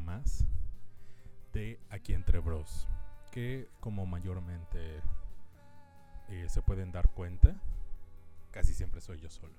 más 0.00 0.44
de 1.52 1.78
Aquí 1.90 2.12
entre 2.12 2.38
Bros, 2.38 2.88
que 3.32 3.68
como 3.80 4.06
mayormente 4.06 5.00
eh, 6.28 6.46
se 6.48 6.62
pueden 6.62 6.92
dar 6.92 7.08
cuenta, 7.10 7.54
casi 8.50 8.74
siempre 8.74 9.00
soy 9.00 9.20
yo 9.20 9.30
solo. 9.30 9.54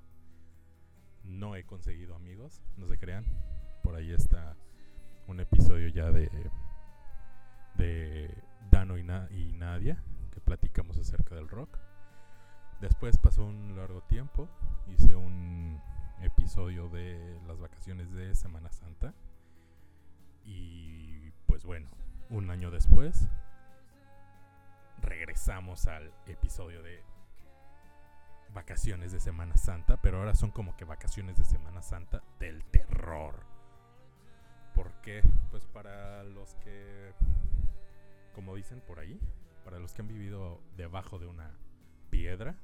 No 1.23 1.55
he 1.55 1.63
conseguido 1.63 2.15
amigos, 2.15 2.61
no 2.77 2.87
se 2.87 2.97
crean. 2.97 3.25
Por 3.83 3.95
ahí 3.95 4.11
está 4.11 4.55
un 5.27 5.39
episodio 5.39 5.87
ya 5.89 6.11
de, 6.11 6.29
de 7.75 8.43
Dano 8.71 8.97
y, 8.97 9.01
y 9.01 9.53
Nadia, 9.53 10.01
que 10.31 10.39
platicamos 10.39 10.97
acerca 10.97 11.35
del 11.35 11.49
rock. 11.49 11.77
Después 12.81 13.17
pasó 13.17 13.45
un 13.45 13.75
largo 13.75 14.01
tiempo, 14.03 14.47
hice 14.87 15.15
un 15.15 15.81
episodio 16.21 16.89
de 16.89 17.39
las 17.47 17.59
vacaciones 17.59 18.11
de 18.11 18.35
Semana 18.35 18.71
Santa. 18.71 19.13
Y 20.47 21.31
pues 21.45 21.65
bueno, 21.65 21.87
un 22.29 22.49
año 22.49 22.71
después 22.71 23.27
regresamos 25.01 25.87
al 25.87 26.11
episodio 26.25 26.81
de 26.81 27.03
vacaciones 28.53 29.11
de 29.11 29.19
Semana 29.19 29.57
Santa, 29.57 29.97
pero 30.01 30.19
ahora 30.19 30.33
son 30.33 30.51
como 30.51 30.75
que 30.75 30.85
vacaciones 30.85 31.37
de 31.37 31.45
Semana 31.45 31.81
Santa 31.81 32.23
del 32.39 32.63
terror. 32.65 33.43
¿Por 34.73 34.93
qué? 35.01 35.21
Pues 35.51 35.65
para 35.65 36.23
los 36.23 36.55
que, 36.55 37.11
como 38.33 38.55
dicen 38.55 38.81
por 38.81 38.99
ahí, 38.99 39.19
para 39.65 39.79
los 39.79 39.93
que 39.93 40.01
han 40.01 40.07
vivido 40.07 40.61
debajo 40.77 41.19
de 41.19 41.27
una 41.27 41.51
piedra, 42.09 42.55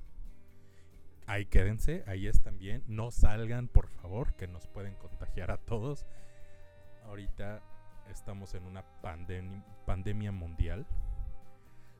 ahí 1.27 1.45
quédense, 1.45 2.03
ahí 2.07 2.27
están 2.27 2.57
bien, 2.57 2.83
no 2.87 3.11
salgan 3.11 3.67
por 3.67 3.87
favor, 3.89 4.33
que 4.35 4.47
nos 4.47 4.67
pueden 4.67 4.95
contagiar 4.95 5.51
a 5.51 5.57
todos. 5.57 6.05
Ahorita 7.05 7.61
estamos 8.09 8.53
en 8.53 8.65
una 8.65 8.83
pandemia 9.85 10.31
mundial, 10.31 10.85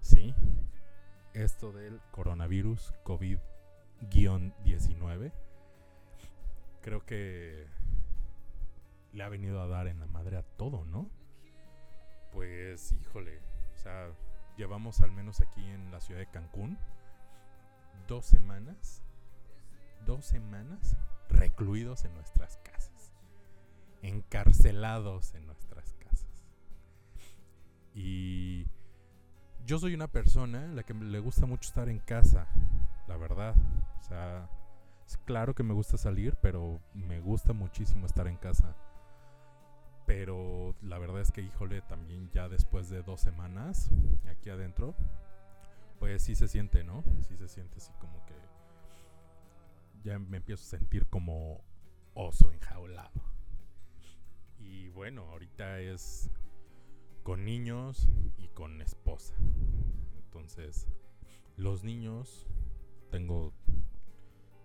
sí, 0.02 0.36
esto 1.34 1.72
del 1.72 2.00
coronavirus 2.12 2.94
COVID-19, 3.04 5.32
creo 6.82 7.06
que 7.06 7.68
le 9.14 9.24
ha 9.24 9.30
venido 9.30 9.62
a 9.62 9.68
dar 9.68 9.88
en 9.88 10.00
la 10.00 10.08
madre 10.08 10.38
a 10.38 10.44
todo, 10.44 10.86
¿no? 10.86 11.10
Pues 12.32 12.92
híjole, 12.92 13.40
o 13.74 13.78
sea, 13.78 14.10
llevamos 14.58 15.02
al 15.02 15.12
menos 15.12 15.42
aquí 15.42 15.68
en 15.70 15.92
la 15.92 16.02
ciudad 16.02 16.20
de 16.20 16.28
Cancún 16.28 16.78
dos 18.08 18.26
semanas 18.26 19.04
dos 20.06 20.26
semanas 20.26 20.98
recluidos 21.30 22.06
en 22.06 22.14
nuestras 22.14 22.58
casas, 22.58 23.12
encarcelados 24.02 25.34
en 25.34 25.46
nuestras. 25.46 25.93
Y 27.96 28.66
yo 29.66 29.80
soy 29.80 29.94
una 29.94 30.08
persona 30.08 30.64
a 30.64 30.74
la 30.74 30.84
que 30.84 30.94
le 30.94 31.20
gusta 31.20 31.46
mucho 31.46 31.68
estar 31.68 31.90
en 31.90 32.00
casa, 32.00 32.48
la 33.08 33.18
verdad. 33.18 33.56
O 34.00 34.04
sea, 34.04 34.50
es 35.06 35.18
claro 35.26 35.54
que 35.54 35.64
me 35.64 35.74
gusta 35.74 35.98
salir, 35.98 36.36
pero 36.42 36.80
me 36.94 37.20
gusta 37.20 37.54
muchísimo 37.54 38.06
estar 38.06 38.28
en 38.28 38.38
casa. 38.38 38.76
Pero 40.06 40.76
la 40.82 40.98
verdad 40.98 41.22
es 41.22 41.32
que, 41.32 41.42
híjole, 41.42 41.82
también 41.82 42.30
ya 42.32 42.50
después 42.50 42.90
de 42.90 43.04
dos 43.04 43.22
semanas 43.22 43.90
aquí 44.30 44.50
adentro, 44.50 44.96
pues 46.00 46.24
sí 46.24 46.36
se 46.36 46.48
siente, 46.48 46.84
¿no? 46.84 47.04
Sí 47.22 47.38
se 47.38 47.48
siente 47.48 47.78
así 47.78 47.94
como 48.00 48.26
que 48.26 48.34
ya 50.04 50.20
me 50.20 50.38
empiezo 50.38 50.64
a 50.64 50.80
sentir 50.80 51.08
como 51.08 51.62
oso 52.14 52.52
enjaulado. 52.52 53.22
Y 54.60 54.90
bueno, 54.90 55.24
ahorita 55.30 55.80
es 55.80 56.30
con 57.24 57.46
niños 57.46 58.08
y 58.38 58.48
con 58.50 58.82
esposa. 58.82 59.34
Entonces, 60.26 60.88
los 61.58 61.84
niños, 61.84 62.48
tengo 63.12 63.54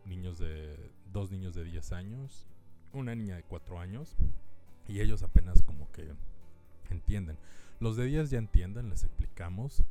niños 0.05 0.39
de, 0.39 0.91
dos 1.13 1.31
niños 1.31 1.55
de 1.55 1.65
10 1.65 1.93
años, 1.93 2.47
una 2.93 3.15
niña 3.15 3.37
de 3.37 3.43
4 3.45 3.79
años, 3.81 4.17
y 4.87 5.01
ellos 5.01 5.23
apenas 5.23 5.63
como 5.63 5.91
que 5.93 6.13
entienden. 6.91 7.39
Los 7.81 7.97
de 7.97 8.07
10 8.07 8.31
ya 8.31 8.39
entienden, 8.39 8.91
les 8.91 9.05
explicamos 9.05 9.85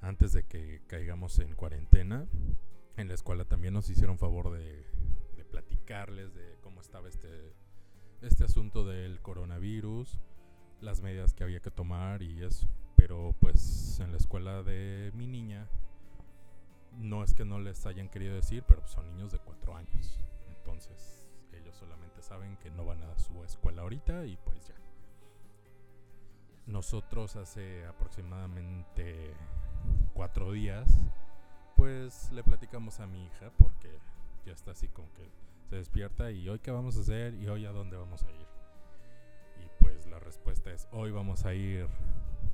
antes 0.00 0.32
de 0.32 0.44
que 0.44 0.82
caigamos 0.86 1.38
en 1.38 1.54
cuarentena 1.54 2.26
en 2.98 3.06
la 3.06 3.14
escuela 3.14 3.44
también 3.44 3.74
nos 3.74 3.88
hicieron 3.90 4.18
favor 4.18 4.50
de, 4.50 4.84
platicarles 5.52 6.34
de 6.34 6.58
cómo 6.60 6.82
estaba 6.82 7.08
este, 7.08 7.54
este 8.20 8.44
asunto 8.44 8.84
del 8.84 9.20
coronavirus, 9.22 10.18
las 10.80 11.00
medidas 11.00 11.34
que 11.34 11.44
había 11.44 11.60
que 11.60 11.70
tomar 11.70 12.22
y 12.22 12.42
eso. 12.42 12.68
Pero 12.96 13.34
pues 13.40 14.00
en 14.00 14.10
la 14.10 14.18
escuela 14.18 14.62
de 14.62 15.12
mi 15.14 15.26
niña, 15.26 15.68
no 16.98 17.22
es 17.22 17.34
que 17.34 17.44
no 17.44 17.58
les 17.60 17.86
hayan 17.86 18.08
querido 18.08 18.34
decir, 18.34 18.64
pero 18.66 18.86
son 18.86 19.06
niños 19.08 19.32
de 19.32 19.38
cuatro 19.38 19.76
años. 19.76 20.18
Entonces 20.48 21.26
ellos 21.52 21.76
solamente 21.76 22.22
saben 22.22 22.56
que 22.56 22.70
no 22.70 22.84
van 22.84 23.02
a 23.02 23.18
su 23.18 23.44
escuela 23.44 23.82
ahorita 23.82 24.26
y 24.26 24.36
pues 24.36 24.66
ya. 24.66 24.74
Nosotros 26.66 27.36
hace 27.36 27.86
aproximadamente 27.86 29.34
cuatro 30.12 30.52
días 30.52 30.88
pues 31.76 32.32
le 32.32 32.42
platicamos 32.42 32.98
a 32.98 33.06
mi 33.06 33.24
hija 33.24 33.52
porque 33.56 33.88
ya 34.44 34.52
está 34.52 34.72
así 34.72 34.88
como 34.88 35.08
que 35.14 35.30
se 35.70 35.76
despierta 35.76 36.30
y 36.32 36.48
hoy 36.48 36.58
qué 36.58 36.72
vamos 36.72 36.96
a 36.96 37.00
hacer 37.00 37.34
y 37.34 37.48
hoy 37.48 37.66
a 37.66 37.70
dónde 37.70 37.96
vamos 37.96 38.24
a 38.24 38.32
ir. 38.32 38.57
La 40.10 40.18
respuesta 40.18 40.70
es 40.70 40.88
hoy 40.90 41.10
vamos 41.10 41.44
a 41.44 41.54
ir 41.54 41.86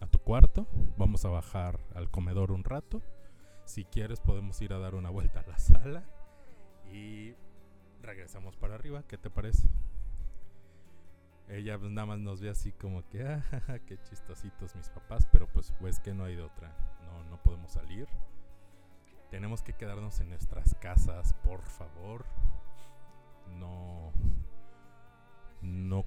a 0.01 0.07
tu 0.07 0.19
cuarto, 0.19 0.67
vamos 0.97 1.25
a 1.25 1.29
bajar 1.29 1.79
al 1.95 2.11
comedor 2.11 2.51
un 2.51 2.65
rato. 2.65 3.01
Si 3.65 3.85
quieres 3.85 4.21
podemos 4.21 4.61
ir 4.61 4.73
a 4.73 4.79
dar 4.79 4.95
una 4.95 5.11
vuelta 5.11 5.41
a 5.41 5.47
la 5.47 5.59
sala 5.59 6.05
y 6.93 7.35
regresamos 8.03 8.57
para 8.57 8.75
arriba, 8.75 9.05
¿qué 9.07 9.19
te 9.19 9.31
parece? 9.31 9.69
Ella 11.49 11.79
pues, 11.79 11.91
nada 11.93 12.07
más 12.07 12.19
nos 12.19 12.41
ve 12.41 12.51
así 12.51 12.73
como 12.73 13.07
que, 13.09 13.23
ah, 13.25 13.43
qué 13.87 13.99
chistositos 14.03 14.75
mis 14.75 14.91
papás, 14.91 15.27
pero 15.31 15.47
pues 15.47 15.73
pues 15.79 16.01
que 16.01 16.13
no 16.13 16.25
hay 16.25 16.35
de 16.35 16.43
otra, 16.43 16.75
no, 17.05 17.23
no 17.31 17.43
podemos 17.43 17.73
salir. 17.73 18.09
Tenemos 19.31 19.63
que 19.63 19.75
quedarnos 19.75 20.21
en 20.21 20.31
nuestras 20.31 20.75
casas, 20.77 21.33
por 21.45 21.63
favor. 21.63 22.25
No. 23.59 24.13
No 25.63 26.05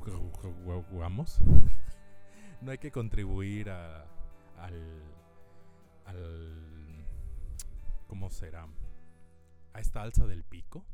contribuamos. 0.00 1.40
no 2.60 2.70
hay 2.70 2.78
que 2.78 2.90
contribuir 2.90 3.70
a, 3.70 4.06
al. 4.58 5.02
al. 6.06 7.06
¿Cómo 8.06 8.30
será? 8.30 8.66
A 9.72 9.80
esta 9.80 10.02
alza 10.02 10.26
del 10.26 10.42
pico. 10.42 10.84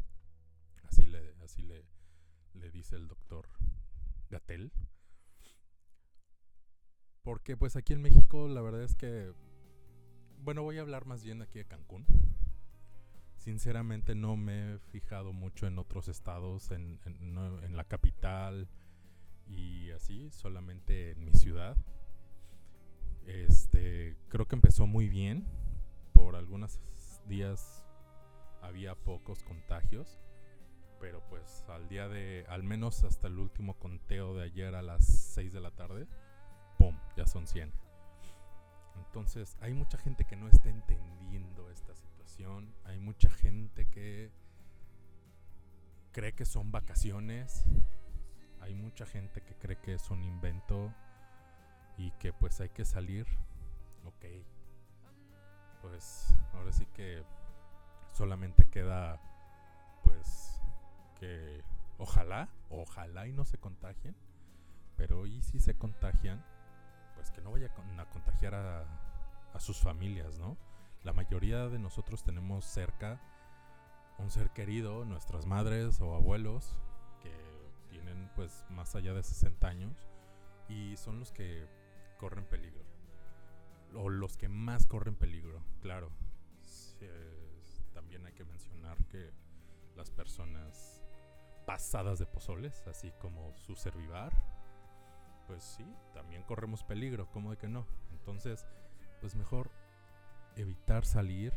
Así 0.85 1.07
le, 1.07 1.35
así 1.43 1.63
le, 1.63 1.85
le 2.55 2.71
dice 2.71 2.97
el 2.97 3.09
doctor 3.09 3.49
Gatel. 4.29 4.73
Porque 7.23 7.57
pues 7.57 7.75
aquí 7.77 7.93
en 7.93 8.03
México 8.03 8.47
la 8.47 8.61
verdad 8.61 8.83
es 8.83 8.95
que 8.95 9.33
bueno, 10.47 10.63
voy 10.63 10.79
a 10.79 10.83
hablar 10.83 11.07
más 11.07 11.25
bien 11.25 11.43
aquí 11.43 11.59
de 11.59 11.65
Cancún. 11.65 12.07
Sinceramente 13.37 14.15
no 14.15 14.37
me 14.37 14.75
he 14.75 14.79
fijado 14.79 15.33
mucho 15.33 15.67
en 15.67 15.77
otros 15.77 16.07
estados, 16.07 16.71
en, 16.71 17.01
la 17.73 17.83
capital 17.83 18.69
y 19.47 19.91
así, 19.91 20.31
solamente 20.31 21.13
en 21.13 21.25
mi 21.25 21.33
ciudad. 21.33 21.77
Este, 23.27 24.17
creo 24.29 24.47
que 24.47 24.57
empezó 24.57 24.87
muy 24.87 25.09
bien. 25.09 25.47
Por 26.13 26.37
algunos 26.37 26.81
días 27.29 27.85
había 28.63 28.95
pocos 28.95 29.43
contagios, 29.43 30.19
pero 31.01 31.23
pues 31.29 31.65
al 31.69 31.89
día 31.89 32.09
de, 32.09 32.45
al 32.49 32.63
menos 32.63 33.05
hasta 33.05 33.29
el 33.29 33.39
último 33.39 33.75
conteo 33.75 34.35
de 34.35 34.45
ayer 34.45 34.75
a 34.75 34.83
las 34.83 35.05
6 35.07 35.53
de 35.53 35.61
la 35.61 35.71
tarde, 35.71 36.07
¡pum! 36.79 36.97
Ya 37.17 37.27
son 37.27 37.47
100. 37.47 37.73
Entonces 38.97 39.57
hay 39.61 39.75
mucha 39.75 39.99
gente 39.99 40.25
que 40.25 40.37
no 40.37 40.49
está 40.49 40.69
entendiendo 40.69 41.71
esta 41.71 41.95
situación, 41.95 42.75
hay 42.85 42.99
mucha 42.99 43.31
gente 43.31 43.87
que 43.89 44.31
cree 46.13 46.33
que 46.33 46.47
son 46.47 46.73
vacaciones, 46.73 47.65
hay 48.67 48.75
mucha 48.75 49.07
gente 49.07 49.43
que 49.43 49.55
cree 49.55 49.79
que 49.79 49.95
es 49.95 50.11
un 50.11 50.25
invento 50.25 50.93
y 51.97 52.11
que 52.13 52.33
pues 52.33 52.61
hay 52.61 52.69
que 52.69 52.85
salir, 52.85 53.27
ok, 54.05 54.25
pues 55.83 56.35
ahora 56.53 56.73
sí 56.73 56.85
que 56.87 57.23
solamente 58.13 58.69
queda 58.69 59.21
pues 60.03 60.61
que 61.21 61.63
ojalá, 61.99 62.49
ojalá 62.69 63.29
y 63.29 63.33
no 63.33 63.45
se 63.45 63.57
contagien, 63.59 64.17
pero 64.97 65.27
y 65.27 65.43
si 65.43 65.61
se 65.61 65.79
contagian, 65.79 66.45
pues 67.15 67.31
que 67.31 67.41
no 67.41 67.53
vaya 67.53 67.67
a 67.99 68.11
contagiar 68.11 68.55
a, 68.55 68.85
sus 69.59 69.79
familias, 69.79 70.39
¿no? 70.39 70.59
La 71.03 71.15
mayoría 71.15 71.69
de 71.69 71.79
nosotros 71.79 72.23
tenemos 72.23 72.67
cerca 72.67 73.19
un 74.19 74.31
ser 74.31 74.51
querido, 74.51 75.07
nuestras 75.07 75.47
madres 75.47 75.99
o 76.03 76.15
abuelos, 76.15 76.77
tienen 77.89 78.31
pues 78.35 78.65
más 78.71 78.95
allá 78.95 79.15
de 79.15 79.23
60 79.23 79.67
años 79.67 80.09
y 80.69 80.97
son 80.97 81.19
los 81.19 81.33
que 81.33 81.67
corren 82.19 82.45
peligro. 82.47 82.85
O 83.95 84.09
los 84.09 84.37
que 84.37 84.49
más 84.49 84.87
corren 84.87 85.15
peligro, 85.15 85.63
claro. 85.81 86.11
también 87.95 88.27
hay 88.27 88.33
que 88.33 88.45
mencionar 88.45 88.97
que 89.07 89.33
las 89.97 90.11
personas 90.11 91.03
pasadas 91.67 92.19
de 92.19 92.27
pozoles, 92.27 92.87
así 92.87 93.13
como 93.21 93.57
su 93.57 93.75
servivar, 93.75 94.33
pues 95.47 95.63
sí, 95.63 95.87
también 96.13 96.43
corremos 96.43 96.85
peligro, 96.85 97.31
¿cómo 97.31 97.51
de 97.51 97.57
que 97.57 97.69
no? 97.69 97.87
Entonces, 98.13 98.67
pues 99.21 99.35
mejor 99.35 99.71
evitar 100.57 101.05
salir. 101.05 101.53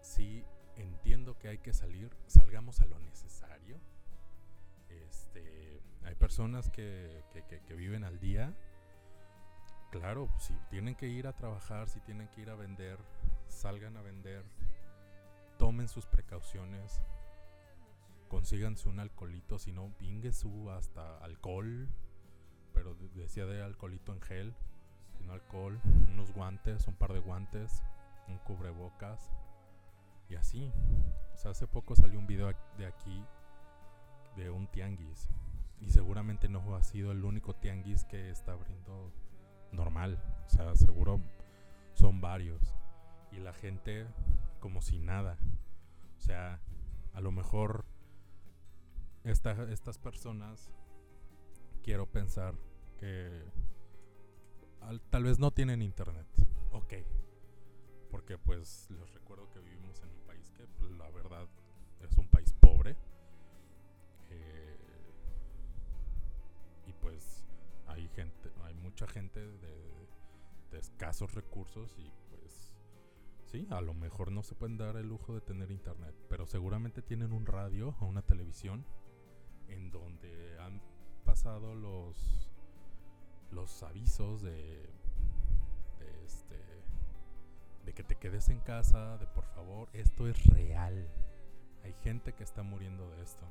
Sí, 0.00 0.44
entiendo 0.76 1.36
que 1.38 1.48
hay 1.48 1.58
que 1.58 1.72
salir, 1.72 2.10
salgamos 2.26 2.80
a 2.80 2.86
lo 2.86 2.98
necesario. 3.00 3.80
Este, 5.36 5.82
hay 6.04 6.14
personas 6.14 6.70
que, 6.70 7.22
que 7.66 7.74
viven 7.74 8.04
al 8.04 8.18
día. 8.18 8.54
Claro, 9.90 10.30
si 10.38 10.54
tienen 10.70 10.94
que 10.94 11.08
ir 11.08 11.26
a 11.26 11.32
trabajar, 11.34 11.88
si 11.88 12.00
tienen 12.00 12.28
que 12.28 12.42
ir 12.42 12.50
a 12.50 12.54
vender, 12.54 12.98
salgan 13.48 13.96
a 13.96 14.02
vender. 14.02 14.44
Tomen 15.58 15.88
sus 15.88 16.06
precauciones. 16.06 17.00
Consíganse 18.28 18.88
un 18.88 19.00
alcoholito, 19.00 19.58
si 19.58 19.72
no, 19.72 19.92
su 20.32 20.70
hasta 20.70 21.18
alcohol. 21.18 21.88
Pero 22.72 22.94
decía 23.14 23.46
de 23.46 23.62
alcoholito 23.62 24.12
en 24.12 24.20
gel, 24.20 24.54
no 25.20 25.32
alcohol, 25.32 25.80
unos 26.12 26.32
guantes, 26.32 26.86
un 26.86 26.94
par 26.94 27.12
de 27.12 27.20
guantes, 27.20 27.82
un 28.28 28.38
cubrebocas 28.38 29.30
y 30.28 30.34
así. 30.34 30.70
O 31.32 31.36
sea, 31.38 31.52
hace 31.52 31.66
poco 31.66 31.96
salió 31.96 32.18
un 32.18 32.26
video 32.26 32.52
de 32.76 32.86
aquí 32.86 33.24
de 34.36 34.50
un 34.50 34.66
tianguis 34.68 35.28
y 35.80 35.90
seguramente 35.90 36.48
no 36.48 36.76
ha 36.76 36.82
sido 36.82 37.12
el 37.12 37.24
único 37.24 37.54
tianguis 37.54 38.04
que 38.04 38.30
está 38.30 38.52
abriendo 38.52 39.12
normal. 39.72 40.22
O 40.46 40.48
sea, 40.48 40.74
seguro 40.74 41.20
son 41.94 42.20
varios 42.20 42.74
y 43.32 43.38
la 43.38 43.52
gente 43.52 44.06
como 44.60 44.80
si 44.82 44.98
nada. 44.98 45.38
O 46.16 46.20
sea, 46.20 46.60
a 47.12 47.20
lo 47.20 47.32
mejor 47.32 47.84
estas 49.24 49.98
personas 49.98 50.70
quiero 51.82 52.06
pensar 52.06 52.54
que 52.98 53.44
tal 55.10 55.24
vez 55.24 55.38
no 55.38 55.50
tienen 55.50 55.82
internet. 55.82 56.26
Ok. 56.72 56.94
Porque 58.10 58.38
pues 58.38 58.88
les 58.90 59.12
recuerdo 59.14 59.50
que 59.50 59.60
vivimos 59.60 60.00
en 60.02 60.10
un 60.10 60.20
país 60.26 60.50
que 60.52 60.66
pues, 60.78 60.90
la 60.92 61.10
verdad 61.10 61.48
es 62.00 62.16
un 62.16 62.28
país 62.28 62.35
pues 67.06 67.44
hay 67.86 68.08
gente, 68.08 68.50
hay 68.64 68.74
mucha 68.74 69.06
gente 69.06 69.38
de, 69.38 70.08
de 70.72 70.78
escasos 70.80 71.32
recursos 71.34 71.94
y 71.98 72.10
pues 72.30 72.74
sí, 73.44 73.64
a 73.70 73.80
lo 73.80 73.94
mejor 73.94 74.32
no 74.32 74.42
se 74.42 74.56
pueden 74.56 74.76
dar 74.76 74.96
el 74.96 75.06
lujo 75.06 75.32
de 75.32 75.40
tener 75.40 75.70
internet, 75.70 76.16
pero 76.28 76.46
seguramente 76.46 77.02
tienen 77.02 77.32
un 77.32 77.46
radio 77.46 77.94
o 78.00 78.06
una 78.06 78.22
televisión 78.22 78.84
en 79.68 79.92
donde 79.92 80.58
han 80.58 80.82
pasado 81.24 81.76
los 81.76 82.50
los 83.52 83.84
avisos 83.84 84.42
de, 84.42 84.90
este 86.24 86.56
de 87.84 87.92
que 87.94 88.02
te 88.02 88.16
quedes 88.16 88.48
en 88.48 88.58
casa, 88.58 89.16
de 89.18 89.28
por 89.28 89.44
favor, 89.54 89.88
esto 89.92 90.26
es 90.26 90.44
real. 90.46 91.08
Hay 91.84 91.94
gente 92.02 92.32
que 92.32 92.42
está 92.42 92.64
muriendo 92.64 93.08
de 93.10 93.22
esto. 93.22 93.46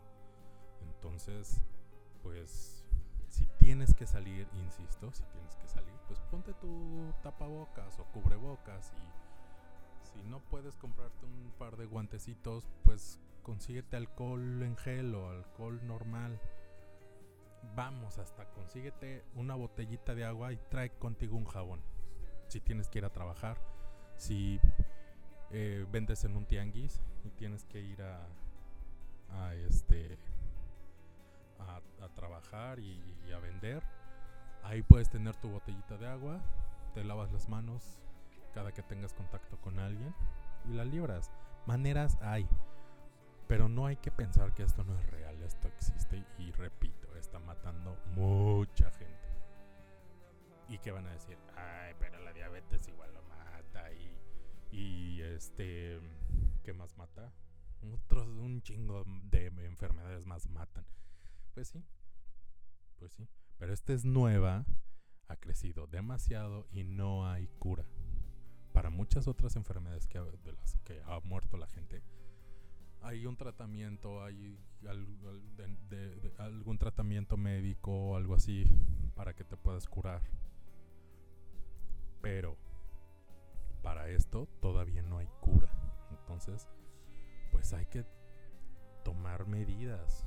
Entonces, 0.81 1.61
pues 2.21 2.84
tienes 3.65 3.95
que 3.95 4.05
salir, 4.05 4.47
insisto, 4.63 5.11
si 5.11 5.23
tienes 5.23 5.55
que 5.55 5.67
salir, 5.67 5.95
pues 6.07 6.19
ponte 6.29 6.53
tu 6.53 7.11
tapabocas 7.23 7.97
o 7.97 8.03
cubrebocas 8.13 8.93
y 8.93 10.05
si 10.07 10.23
no 10.29 10.39
puedes 10.39 10.75
comprarte 10.75 11.25
un 11.25 11.51
par 11.57 11.75
de 11.75 11.87
guantecitos, 11.87 12.69
pues 12.83 13.19
consíguete 13.41 13.97
alcohol 13.97 14.61
en 14.61 14.77
gel 14.77 15.15
o 15.15 15.29
alcohol 15.29 15.79
normal 15.87 16.39
vamos 17.75 18.19
hasta 18.19 18.45
consíguete 18.51 19.23
una 19.33 19.55
botellita 19.55 20.13
de 20.13 20.25
agua 20.25 20.53
y 20.53 20.57
trae 20.69 20.91
contigo 20.91 21.35
un 21.35 21.45
jabón. 21.45 21.81
Si 22.47 22.59
tienes 22.59 22.87
que 22.87 22.99
ir 22.99 23.05
a 23.05 23.09
trabajar, 23.09 23.57
si 24.15 24.59
eh, 25.49 25.87
vendes 25.91 26.23
en 26.23 26.37
un 26.37 26.45
tianguis 26.45 27.01
y 27.23 27.31
tienes 27.31 27.65
que 27.65 27.81
ir 27.81 28.03
a, 28.03 28.27
a 29.31 29.55
este 29.55 30.19
a, 31.59 32.09
trabajar 32.09 32.79
y, 32.79 33.01
a 33.33 33.39
vender, 33.39 33.83
ahí 34.63 34.81
puedes 34.81 35.09
tener 35.09 35.35
tu 35.35 35.49
botellita 35.49 35.97
de 35.97 36.07
agua, 36.07 36.41
te 36.93 37.03
lavas 37.03 37.31
las 37.31 37.49
manos 37.49 37.99
cada 38.53 38.71
que 38.71 38.81
tengas 38.81 39.13
contacto 39.13 39.57
con 39.59 39.79
alguien 39.79 40.15
y 40.65 40.73
la 40.73 40.85
libras. 40.85 41.31
Maneras 41.65 42.17
hay. 42.21 42.47
Pero 43.47 43.69
no 43.69 43.85
hay 43.85 43.97
que 43.97 44.11
pensar 44.11 44.53
que 44.53 44.63
esto 44.63 44.83
no 44.83 44.97
es 44.97 45.05
real, 45.11 45.41
esto 45.43 45.67
existe 45.67 46.23
y 46.39 46.51
repito, 46.51 47.15
está 47.15 47.37
matando 47.39 47.97
mucha 48.15 48.89
gente. 48.91 49.13
¿Y 50.67 50.79
qué 50.79 50.91
van 50.91 51.05
a 51.05 51.11
decir? 51.11 51.37
Ay, 51.55 51.93
pero 51.99 52.19
la 52.19 52.33
diabetes 52.33 52.87
igual 52.87 53.13
lo 53.13 53.21
mata 53.23 53.91
y, 53.93 54.17
y 54.71 55.21
este, 55.21 55.99
¿qué 56.63 56.73
más 56.73 56.97
mata? 56.97 57.31
Otros, 57.93 58.27
un 58.27 58.63
chingo 58.63 59.03
de 59.05 59.47
enfermedades 59.65 60.25
más 60.25 60.49
matan. 60.49 60.85
Pues 61.53 61.67
sí, 61.67 61.83
pues. 63.13 63.29
Pero 63.57 63.73
esta 63.73 63.93
es 63.93 64.05
nueva, 64.05 64.65
ha 65.27 65.35
crecido 65.37 65.87
demasiado 65.87 66.67
y 66.71 66.83
no 66.83 67.27
hay 67.27 67.47
cura. 67.59 67.85
Para 68.73 68.89
muchas 68.89 69.27
otras 69.27 69.55
enfermedades 69.55 70.07
que, 70.07 70.19
de 70.19 70.51
las 70.53 70.75
que 70.83 71.01
ha 71.05 71.19
muerto 71.21 71.57
la 71.57 71.67
gente, 71.67 72.03
hay 73.01 73.25
un 73.25 73.37
tratamiento, 73.37 74.23
hay 74.23 74.59
algún 76.37 76.77
tratamiento 76.77 77.37
médico 77.37 77.91
o 77.91 78.15
algo 78.15 78.33
así 78.33 78.65
para 79.15 79.33
que 79.35 79.43
te 79.43 79.55
puedas 79.55 79.87
curar. 79.87 80.21
Pero 82.21 82.57
para 83.83 84.09
esto 84.09 84.47
todavía 84.59 85.03
no 85.03 85.19
hay 85.19 85.27
cura. 85.39 85.71
Entonces, 86.09 86.67
pues 87.51 87.71
hay 87.73 87.85
que 87.85 88.03
tomar 89.03 89.45
medidas, 89.45 90.25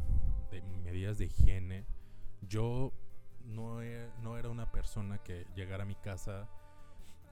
medidas 0.85 1.19
de 1.19 1.27
higiene. 1.27 1.85
Yo 2.43 2.93
no, 3.45 3.81
no 4.23 4.37
era 4.39 4.49
una 4.49 4.71
persona 4.71 5.19
que 5.19 5.47
llegara 5.55 5.85
a 5.85 5.87
mi 5.87 5.97
casa 5.97 6.49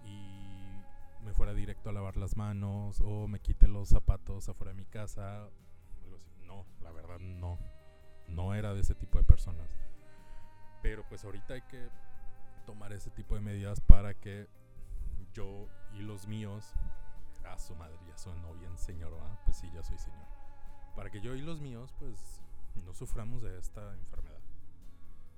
y 0.04 0.56
me 1.24 1.32
fuera 1.32 1.54
directo 1.54 1.90
a 1.90 1.92
lavar 1.92 2.16
las 2.16 2.36
manos 2.36 3.00
o 3.00 3.26
me 3.26 3.40
quite 3.40 3.66
los 3.66 3.88
zapatos 3.88 4.48
afuera 4.48 4.72
de 4.72 4.78
mi 4.78 4.86
casa. 4.86 5.48
No, 6.44 6.64
la 6.82 6.92
verdad 6.92 7.18
no. 7.18 7.58
No 8.28 8.54
era 8.54 8.74
de 8.74 8.80
ese 8.80 8.94
tipo 8.94 9.18
de 9.18 9.24
personas. 9.24 9.68
Pero 10.82 11.04
pues 11.08 11.24
ahorita 11.24 11.54
hay 11.54 11.62
que 11.62 11.88
tomar 12.64 12.92
ese 12.92 13.10
tipo 13.10 13.34
de 13.34 13.40
medidas 13.40 13.80
para 13.80 14.14
que 14.14 14.48
yo 15.32 15.68
y 15.94 16.00
los 16.00 16.26
míos, 16.26 16.72
a 17.44 17.58
su 17.58 17.74
madre, 17.74 17.96
ya 18.08 18.16
sonó 18.18 18.54
bien 18.54 18.76
señor, 18.78 19.12
pues 19.44 19.56
sí, 19.56 19.70
ya 19.74 19.82
soy 19.82 19.98
señor. 19.98 20.26
Para 20.94 21.10
que 21.10 21.20
yo 21.20 21.34
y 21.34 21.42
los 21.42 21.60
míos 21.60 21.94
pues 21.98 22.42
no 22.84 22.94
suframos 22.94 23.42
de 23.42 23.58
esta 23.58 23.94
enfermedad. 23.94 24.35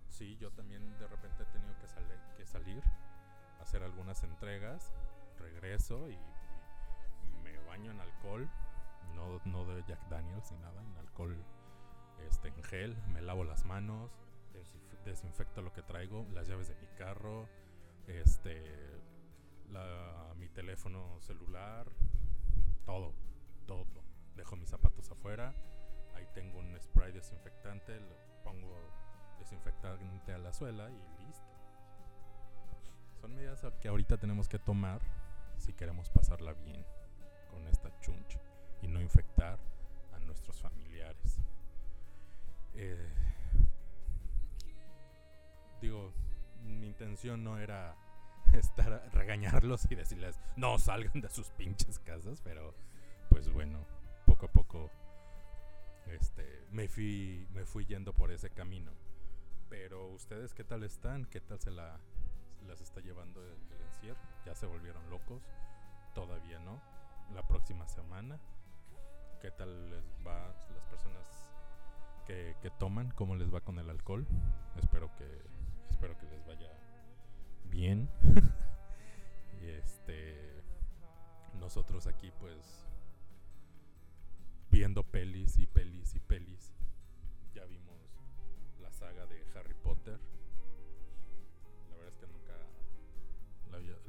Sí, 0.08 0.36
yo 0.36 0.50
también 0.52 0.98
de 0.98 1.06
repente 1.06 1.42
he 1.42 1.46
tenido 1.46 1.74
que, 1.78 2.46
salir 2.46 2.82
hacer 3.60 3.82
algunas 3.82 4.22
entregas 4.22 4.92
regreso 5.38 6.08
y, 6.10 6.18
me 7.42 7.56
baño 7.66 7.92
en 7.92 8.00
alcohol, 8.00 8.48
no, 9.14 9.40
no 9.44 9.64
de 9.66 9.84
Jack 9.84 10.08
Daniels 10.08 10.50
ni 10.52 10.58
nada, 10.58 10.82
en 10.82 10.96
alcohol 10.96 11.36
este, 12.26 12.48
en 12.48 12.62
gel, 12.64 12.96
me 13.12 13.20
lavo 13.22 13.44
las 13.44 13.64
manos, 13.64 14.10
desinfecto 15.04 15.62
lo 15.62 15.72
que 15.72 15.82
traigo, 15.82 16.26
las 16.32 16.48
llaves 16.48 16.68
de 16.68 16.74
mi 16.76 16.86
carro, 16.96 17.48
este, 18.06 18.62
mi 20.36 20.48
teléfono 20.48 21.20
celular, 21.20 21.90
todo, 22.84 23.14
todo. 23.66 23.86
Dejo 24.36 24.56
mis 24.56 24.70
zapatos 24.70 25.10
afuera, 25.10 25.54
ahí 26.14 26.26
tengo 26.34 26.58
un 26.58 26.78
spray 26.80 27.12
desinfectante, 27.12 28.00
desinfectante 29.48 30.32
a 30.32 30.38
la 30.38 30.52
suela 30.52 30.90
y 30.90 31.24
listo. 31.26 31.46
Son 33.20 33.34
medidas 33.34 33.64
que 33.80 33.88
ahorita 33.88 34.18
tenemos 34.18 34.48
que 34.48 34.58
tomar 34.58 35.00
si 35.56 35.72
queremos 35.72 36.10
pasarla 36.10 36.52
bien 36.52 36.84
con 37.50 37.66
esta 37.66 37.90
chuncha 38.00 38.38
y 38.82 38.88
no 38.88 39.00
infectar 39.00 39.58
a 40.14 40.18
nuestros 40.20 40.60
familiares. 40.60 41.38
Eh, 42.74 43.08
digo, 45.80 46.12
mi 46.62 46.86
intención 46.86 47.42
no 47.42 47.58
era 47.58 47.96
estar 48.52 49.10
regañarlos 49.12 49.90
y 49.90 49.94
decirles 49.94 50.38
no 50.56 50.78
salgan 50.78 51.22
de 51.22 51.30
sus 51.30 51.50
pinches 51.50 51.98
casas, 52.00 52.40
pero 52.42 52.74
pues 53.30 53.50
bueno, 53.50 53.78
poco 54.26 54.46
a 54.46 54.52
poco 54.52 54.90
este, 56.06 56.66
me, 56.70 56.86
fui, 56.86 57.46
me 57.52 57.64
fui 57.64 57.86
yendo 57.86 58.12
por 58.12 58.30
ese 58.30 58.50
camino. 58.50 58.92
Pero 59.68 60.08
ustedes, 60.08 60.54
¿qué 60.54 60.64
tal 60.64 60.82
están? 60.82 61.26
¿Qué 61.26 61.40
tal 61.40 61.60
se 61.60 61.70
la, 61.70 61.98
las 62.66 62.80
está 62.80 63.00
llevando 63.00 63.42
el, 63.42 63.56
encierro? 63.86 64.20
¿Ya 64.46 64.54
se 64.54 64.66
volvieron 64.66 65.08
locos? 65.10 65.42
Todavía 66.14 66.58
no. 66.60 66.80
La 67.34 67.46
próxima 67.46 67.86
semana, 67.86 68.38
¿qué 69.42 69.50
tal 69.50 69.90
les 69.90 70.04
va 70.26 70.54
las 70.74 70.84
personas 70.86 71.50
que, 72.26 72.56
que 72.62 72.70
toman? 72.70 73.10
¿Cómo 73.10 73.36
les 73.36 73.52
va 73.52 73.60
con 73.60 73.78
el 73.78 73.90
alcohol? 73.90 74.26
Espero 74.76 75.14
que, 75.16 75.42
espero 75.90 76.16
que 76.18 76.26
les 76.26 76.46
vaya 76.46 76.70
bien. 77.64 78.08
y 79.60 79.66
este, 79.68 80.62
nosotros 81.60 82.06
aquí 82.06 82.32
pues 82.40 82.86
viendo 84.70 85.02
pelis 85.02 85.58
y 85.58 85.66
pelis 85.66 86.14
y 86.14 86.20
pelis. 86.20 86.72
Ya 87.54 87.64
vimos 87.64 87.87
saga 88.98 89.26
de 89.26 89.44
Harry 89.54 89.74
Potter. 89.74 90.18
La 91.88 91.96
verdad 91.96 92.08
es 92.08 92.16
que 92.16 92.26
nunca 92.26 92.54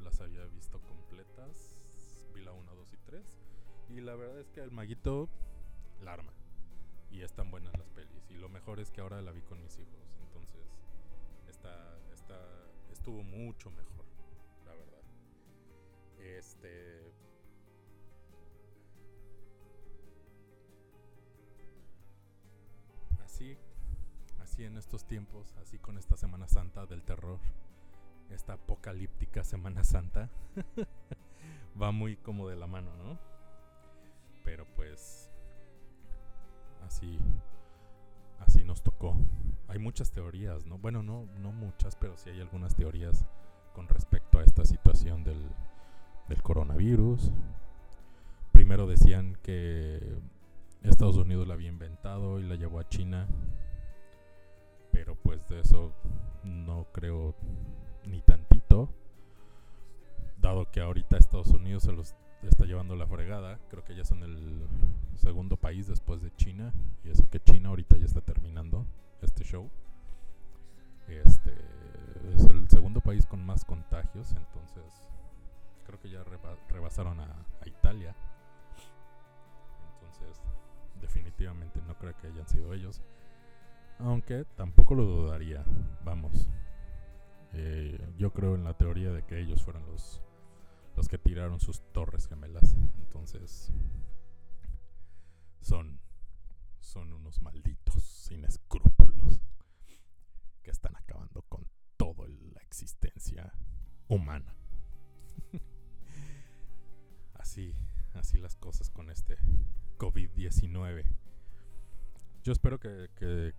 las 0.02 0.20
había 0.20 0.44
visto 0.46 0.80
completas. 0.82 1.76
Vi 2.34 2.42
la 2.42 2.52
1, 2.52 2.74
2 2.74 2.92
y 2.92 2.96
3. 2.96 3.24
Y 3.90 4.00
la 4.00 4.16
verdad 4.16 4.40
es 4.40 4.50
que 4.50 4.60
el 4.60 4.72
maguito 4.72 5.28
la 6.02 6.14
arma. 6.14 6.32
Y 7.12 7.22
están 7.22 7.52
buenas 7.52 7.72
las 7.78 7.88
pelis. 7.90 8.28
Y 8.30 8.34
lo 8.34 8.48
mejor 8.48 8.80
es 8.80 8.90
que 8.90 9.00
ahora 9.00 9.22
la 9.22 9.30
vi 9.30 9.42
con 9.42 9.62
mis 9.62 9.78
hijos. 9.78 9.94
Entonces, 10.26 10.66
está, 11.48 11.96
está, 12.12 12.36
estuvo 12.90 13.22
mucho 13.22 13.70
mejor, 13.70 14.04
la 14.66 14.74
verdad. 14.74 15.02
Este 16.18 17.12
así, 23.22 23.56
en 24.58 24.76
estos 24.76 25.04
tiempos, 25.04 25.54
así 25.62 25.78
con 25.78 25.96
esta 25.96 26.16
Semana 26.16 26.46
Santa 26.48 26.84
del 26.86 27.02
terror, 27.02 27.38
esta 28.30 28.54
apocalíptica 28.54 29.44
Semana 29.44 29.84
Santa, 29.84 30.28
va 31.80 31.92
muy 31.92 32.16
como 32.16 32.48
de 32.48 32.56
la 32.56 32.66
mano, 32.66 32.90
¿no? 32.96 33.18
Pero 34.44 34.66
pues, 34.76 35.30
así, 36.84 37.18
así 38.40 38.64
nos 38.64 38.82
tocó. 38.82 39.16
Hay 39.68 39.78
muchas 39.78 40.10
teorías, 40.10 40.66
¿no? 40.66 40.78
Bueno, 40.78 41.02
no, 41.02 41.26
no 41.38 41.52
muchas, 41.52 41.96
pero 41.96 42.16
sí 42.16 42.30
hay 42.30 42.40
algunas 42.40 42.74
teorías 42.74 43.24
con 43.74 43.88
respecto 43.88 44.38
a 44.38 44.44
esta 44.44 44.64
situación 44.64 45.24
del, 45.24 45.40
del 46.28 46.42
coronavirus. 46.42 47.30
Primero 48.52 48.86
decían 48.86 49.38
que 49.42 50.18
Estados 50.82 51.16
Unidos 51.16 51.46
la 51.46 51.54
había 51.54 51.68
inventado 51.68 52.40
y 52.40 52.42
la 52.42 52.56
llevó 52.56 52.80
a 52.80 52.88
China. 52.88 53.26
De 55.50 55.58
eso 55.58 55.92
no 56.44 56.86
creo 56.92 57.34
ni 58.06 58.22
tantito. 58.22 58.88
Dado 60.40 60.70
que 60.70 60.80
ahorita 60.80 61.16
Estados 61.16 61.48
Unidos 61.48 61.82
se 61.82 61.92
los 61.92 62.14
está 62.42 62.66
llevando 62.66 62.94
la 62.94 63.08
fregada. 63.08 63.58
Creo 63.68 63.84
que 63.84 63.96
ya 63.96 64.04
son 64.04 64.22
el 64.22 64.68
segundo 65.16 65.56
país 65.56 65.88
después 65.88 66.22
de 66.22 66.30
China. 66.36 66.72
Y 67.04 67.10
eso 67.10 67.28
que 67.28 67.40
China 67.40 67.70
ahorita 67.70 67.96
ya 67.96 68.04
está 68.04 68.20
terminando 68.20 68.86
este 69.22 69.42
show. 69.42 69.68
Este 71.08 71.52
es 72.32 72.44
el 72.44 72.68
segundo 72.70 73.00
país 73.00 73.26
con 73.26 73.44
más 73.44 73.64
contagios. 73.64 74.32
Entonces 74.36 74.84
creo 75.84 76.00
que 76.00 76.10
ya 76.10 76.22
rebasaron 76.68 77.18
a 77.18 77.44
Italia. 77.66 78.14
Entonces 79.94 80.40
definitivamente 81.00 81.82
no 81.88 81.98
creo 81.98 82.16
que 82.18 82.28
hayan 82.28 82.48
sido 82.48 82.72
ellos. 82.72 83.02
Aunque 84.02 84.44
tampoco 84.56 84.94
lo 84.94 85.04
dudaría, 85.04 85.64
vamos. 86.04 86.48
Eh, 87.52 87.98
yo 88.16 88.32
creo 88.32 88.54
en 88.54 88.64
la 88.64 88.76
teoría 88.76 89.10
de 89.10 89.24
que 89.24 89.40
ellos 89.40 89.62
fueron 89.62 89.84
los, 89.86 90.22
los 90.96 91.08
que 91.08 91.18
tiraron 91.18 91.60
sus 91.60 91.82
torres 91.92 92.26
gemelas. 92.28 92.76
Entonces, 92.98 93.72
son, 95.60 96.00
son 96.78 97.12
unos 97.12 97.42
malditos 97.42 98.02
sin 98.02 98.44
escrúpulos 98.44 99.40
que 100.62 100.70
están 100.70 100.96
acabando 100.96 101.42
con 101.42 101.66
toda 101.96 102.28
la 102.28 102.60
existencia 102.62 103.52
humana. 104.08 104.54
así, 107.34 107.74
así 108.14 108.38
las 108.38 108.56
cosas 108.56 108.90
con 108.90 109.10
este 109.10 109.36
COVID-19. 109.98 111.04
Yo 112.42 112.52
espero 112.52 112.80
que, 112.80 113.10
que, 113.16 113.54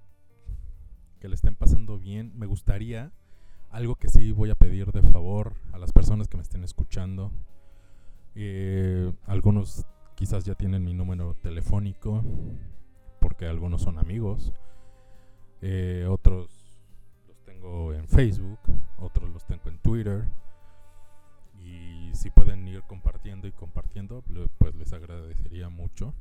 le 1.28 1.36
estén 1.36 1.56
pasando 1.56 1.98
bien. 1.98 2.32
Me 2.38 2.46
gustaría, 2.46 3.12
algo 3.70 3.96
que 3.96 4.10
sí 4.10 4.32
voy 4.32 4.50
a 4.50 4.56
pedir 4.56 4.92
de 4.92 5.02
favor 5.02 5.54
a 5.72 5.78
las 5.78 5.92
personas 5.92 6.28
que 6.28 6.38
me 6.38 6.44
estén 6.44 6.64
escuchando. 6.64 7.32
Eh, 8.36 9.12
algunos 9.26 9.86
quizás 10.16 10.46
ya 10.46 10.56
tienen 10.56 10.84
mi 10.84 10.94
número 10.94 11.36
telefónico, 11.36 12.24
porque 13.20 13.46
algunos 13.46 13.82
son 13.82 14.00
amigos. 14.00 14.54
Eh, 15.62 16.08
otros 16.10 16.50
los 17.28 17.44
tengo 17.44 17.94
en 17.94 18.08
Facebook, 18.08 18.60
otros 18.98 19.30
los 19.30 19.46
tengo 19.46 19.70
en 19.70 19.78
Twitter 19.80 20.28
y 21.60 22.10
si 22.14 22.32
pueden 22.32 22.68
ir 22.68 22.82
compartiendo 22.84 23.48
y 23.48 23.52
compartiendo, 23.52 24.24
pues 24.58 24.76
les 24.76 24.92
agradecería 24.92 25.70
mucho 25.70 26.16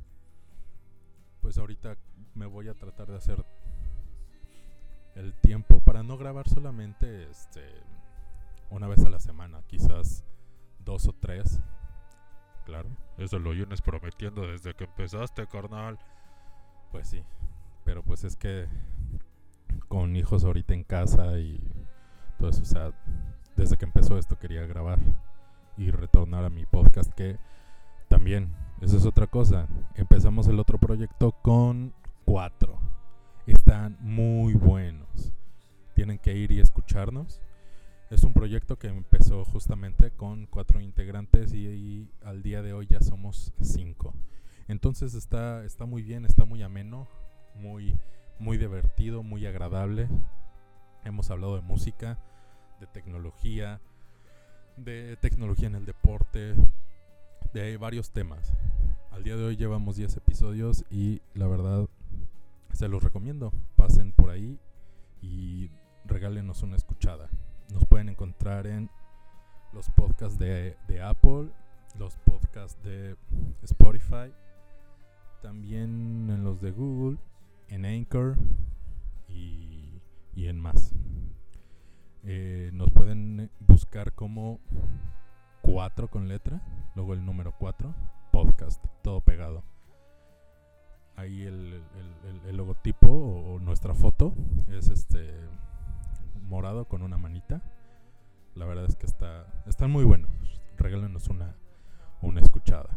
pues 1.41 1.57
ahorita 1.57 1.97
me 2.35 2.45
voy 2.45 2.69
a 2.69 2.75
tratar 2.75 3.07
de 3.07 3.17
hacer 3.17 3.43
el 5.15 5.33
tiempo 5.33 5.79
para 5.81 6.03
no 6.03 6.17
grabar 6.17 6.47
solamente 6.47 7.29
este 7.29 7.61
una 8.69 8.87
vez 8.87 9.03
a 9.05 9.09
la 9.09 9.19
semana, 9.19 9.61
quizás 9.67 10.23
dos 10.79 11.07
o 11.07 11.13
tres. 11.13 11.59
Claro, 12.65 12.89
eso 13.17 13.39
lo 13.39 13.51
vienes 13.51 13.81
prometiendo 13.81 14.47
desde 14.47 14.73
que 14.73 14.85
empezaste, 14.85 15.45
carnal. 15.47 15.99
Pues 16.91 17.09
sí, 17.09 17.23
pero 17.83 18.03
pues 18.03 18.23
es 18.23 18.35
que 18.35 18.67
con 19.87 20.15
hijos 20.15 20.43
ahorita 20.43 20.73
en 20.73 20.83
casa 20.83 21.37
y 21.39 21.59
todo 22.37 22.49
eso, 22.49 22.61
o 22.61 22.65
sea, 22.65 22.91
desde 23.55 23.77
que 23.77 23.85
empezó 23.85 24.17
esto 24.17 24.39
quería 24.39 24.65
grabar 24.65 24.99
y 25.77 25.91
retornar 25.91 26.45
a 26.45 26.49
mi 26.49 26.65
podcast 26.65 27.11
que 27.13 27.37
también 28.07 28.53
esa 28.81 28.97
es 28.97 29.05
otra 29.05 29.27
cosa. 29.27 29.67
Empezamos 29.95 30.47
el 30.47 30.59
otro 30.59 30.77
proyecto 30.77 31.31
con 31.41 31.93
cuatro. 32.25 32.79
Están 33.45 33.97
muy 34.01 34.53
buenos. 34.53 35.00
Tienen 36.01 36.17
que 36.17 36.33
ir 36.33 36.51
y 36.51 36.59
escucharnos. 36.59 37.39
Es 38.09 38.23
un 38.23 38.33
proyecto 38.33 38.79
que 38.79 38.87
empezó 38.87 39.45
justamente 39.45 40.09
con 40.09 40.47
cuatro 40.47 40.81
integrantes 40.81 41.53
y, 41.53 42.09
al 42.23 42.41
día 42.41 42.63
de 42.63 42.73
hoy 42.73 42.87
ya 42.89 43.01
somos 43.01 43.53
cinco. 43.61 44.15
Entonces 44.67 45.13
está, 45.13 45.63
está 45.63 45.85
muy 45.85 46.01
bien, 46.01 46.25
está 46.25 46.43
muy 46.43 46.63
ameno, 46.63 47.07
muy, 47.53 47.99
muy 48.39 48.57
divertido, 48.57 49.21
muy 49.21 49.45
agradable. 49.45 50.07
Hemos 51.03 51.29
hablado 51.29 51.55
de 51.55 51.61
música, 51.61 52.17
de 52.79 52.87
tecnología, 52.87 53.79
de 54.77 55.17
tecnología 55.17 55.67
en 55.67 55.75
el 55.75 55.85
deporte, 55.85 56.55
de 57.53 57.77
varios 57.77 58.09
temas. 58.09 58.51
Al 59.11 59.23
día 59.23 59.35
de 59.35 59.43
hoy 59.43 59.55
llevamos 59.55 59.97
10 59.97 60.17
episodios 60.17 60.83
y 60.89 61.21
la 61.35 61.45
verdad 61.45 61.87
se 62.73 62.87
los 62.87 63.03
recomiendo. 63.03 63.53
Pasen 63.75 64.13
por 64.13 64.31
ahí 64.31 64.57
y 65.21 65.69
regálenos 66.05 66.63
una 66.63 66.75
escuchada. 66.75 67.29
Nos 67.71 67.85
pueden 67.85 68.09
encontrar 68.09 68.67
en 68.67 68.89
los 69.73 69.89
podcasts 69.89 70.37
de, 70.37 70.75
Apple, 71.03 71.49
los 71.97 72.15
podcasts 72.17 72.81
de 72.83 73.15
Spotify, 73.63 74.33
también 75.41 76.29
en 76.29 76.43
los 76.43 76.61
de 76.61 76.71
Google, 76.71 77.17
en 77.69 77.85
Anchor 77.85 78.35
y, 79.27 80.01
y 80.35 80.47
en 80.47 80.59
más. 80.59 80.93
Eh, 82.23 82.69
nos 82.73 82.91
pueden 82.91 83.49
buscar 83.59 84.13
como 84.13 84.59
4 85.61 86.09
con 86.09 86.27
letra, 86.27 86.61
luego 86.95 87.13
el 87.13 87.25
número 87.25 87.53
4, 87.57 87.93
podcast, 88.31 88.83
todo 89.01 89.21
pegado. 89.21 89.63
Ahí 91.15 91.43
el, 91.43 91.81
logotipo 92.51 93.07
o, 93.09 93.59
nuestra 93.59 93.93
foto 93.93 94.33
es 94.69 94.89
este 94.89 95.33
morado 96.51 96.83
con 96.85 97.01
una 97.01 97.17
manita. 97.17 97.63
La 98.55 98.65
verdad 98.65 98.85
es 98.85 98.97
que 98.97 99.05
está, 99.05 99.47
están 99.65 99.89
muy 99.89 100.03
buenos. 100.03 100.29
Regálenos 100.77 101.29
una, 101.29 101.55
una 102.21 102.41
escuchada. 102.41 102.89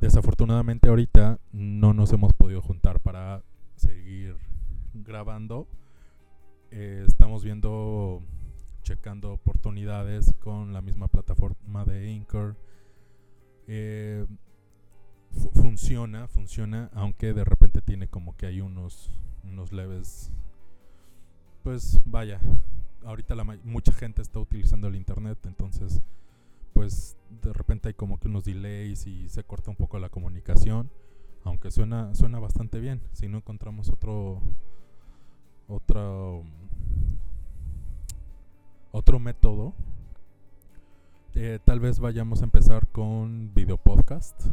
Desafortunadamente 0.00 0.88
ahorita 0.88 1.38
no 1.52 1.92
nos 1.92 2.12
hemos 2.14 2.32
podido 2.32 2.62
juntar 2.62 2.98
para 3.00 3.42
seguir 3.76 4.38
grabando. 4.94 5.68
Eh, 6.70 7.04
estamos 7.06 7.44
viendo 7.44 8.22
checando 8.82 9.34
oportunidades 9.34 10.34
con 10.40 10.72
la 10.72 10.80
misma 10.80 11.08
plataforma 11.08 11.84
de 11.84 12.14
Anchor. 12.14 12.56
Eh, 13.68 14.26
funciona, 15.52 16.26
funciona, 16.26 16.90
aunque 16.94 17.34
de 17.34 17.44
repente 17.44 17.82
tiene 17.82 18.08
como 18.08 18.34
que 18.34 18.46
hay 18.46 18.62
unos, 18.62 19.10
unos 19.44 19.72
leves, 19.72 20.32
pues 21.62 22.00
vaya, 22.04 22.40
ahorita 23.04 23.34
la 23.34 23.44
mucha 23.64 23.92
gente 23.92 24.22
está 24.22 24.38
utilizando 24.38 24.88
el 24.88 24.96
internet, 24.96 25.38
entonces 25.44 26.00
pues 26.72 27.16
de 27.42 27.52
repente 27.52 27.88
hay 27.88 27.94
como 27.94 28.18
que 28.18 28.28
unos 28.28 28.44
delays 28.44 29.06
y 29.06 29.28
se 29.28 29.44
corta 29.44 29.70
un 29.70 29.76
poco 29.76 29.98
la 29.98 30.08
comunicación, 30.08 30.90
aunque 31.44 31.70
suena 31.70 32.14
suena 32.14 32.38
bastante 32.38 32.80
bien. 32.80 33.00
Si 33.12 33.28
no 33.28 33.38
encontramos 33.38 33.88
otro 33.90 34.40
otro 35.68 36.42
otro 38.90 39.18
método, 39.18 39.74
eh, 41.34 41.58
tal 41.64 41.80
vez 41.80 41.98
vayamos 41.98 42.42
a 42.42 42.44
empezar 42.44 42.88
con 42.88 43.52
video 43.54 43.76
podcast 43.76 44.46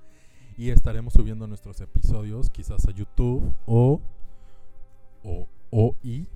y 0.56 0.70
estaremos 0.70 1.12
subiendo 1.14 1.46
nuestros 1.46 1.80
episodios 1.80 2.50
quizás 2.50 2.86
a 2.86 2.90
YouTube 2.90 3.52
o 3.66 4.00
o, 5.24 5.48
o 5.76 5.96
y 6.04 6.28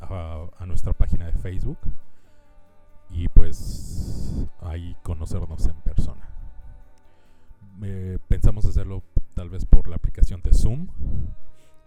a, 0.00 0.66
nuestra 0.66 0.92
página 0.92 1.24
de 1.24 1.32
Facebook 1.32 1.78
y 3.08 3.26
pues 3.28 4.46
ahí 4.60 4.94
conocernos 5.02 5.66
en 5.66 5.76
persona. 5.76 6.28
pensamos 8.28 8.66
hacerlo 8.66 9.02
tal 9.34 9.48
vez 9.48 9.64
por 9.64 9.88
la 9.88 9.96
aplicación 9.96 10.42
de 10.42 10.52
Zoom, 10.52 10.88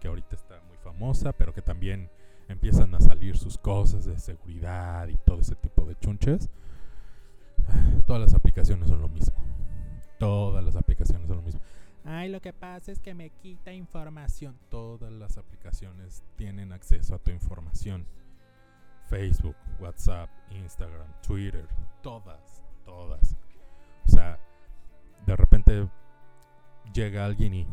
que 0.00 0.08
ahorita 0.08 0.34
está 0.34 0.60
muy 0.66 0.76
famosa, 0.78 1.32
pero 1.32 1.54
que 1.54 1.62
también 1.62 2.10
empiezan 2.48 2.92
a 2.96 3.00
salir 3.00 3.36
sus 3.36 3.56
cosas 3.56 4.04
de 4.04 4.18
seguridad 4.18 5.06
y 5.06 5.16
todo 5.24 5.40
ese 5.40 5.54
tipo 5.54 5.84
de 5.84 5.96
chunches. 6.00 6.48
Todas 8.06 8.20
las 8.20 8.34
aplicaciones 8.34 8.88
son 8.88 9.00
lo 9.00 9.08
mismo. 9.08 9.36
Todas 10.18 10.64
las 10.64 10.74
aplicaciones 10.74 11.28
son 11.28 11.36
lo 11.36 11.42
mismo. 11.42 11.60
Ay, 12.08 12.28
lo 12.28 12.40
que 12.40 12.52
pasa 12.52 12.92
es 12.92 13.00
que 13.00 13.14
me 13.14 13.30
quita 13.30 13.72
información. 13.72 14.56
Todas 14.70 15.12
las 15.12 15.38
aplicaciones 15.38 16.22
tienen 16.36 16.72
acceso 16.72 17.16
a 17.16 17.18
tu 17.18 17.32
información. 17.32 18.06
Facebook, 19.08 19.56
WhatsApp, 19.80 20.30
Instagram, 20.50 21.08
Twitter, 21.26 21.66
todas, 22.02 22.62
todas. 22.84 23.36
O 24.04 24.08
sea, 24.08 24.38
de 25.26 25.34
repente 25.34 25.88
llega 26.92 27.26
alguien 27.26 27.54
y 27.54 27.66